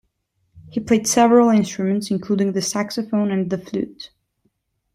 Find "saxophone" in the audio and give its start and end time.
2.63-3.29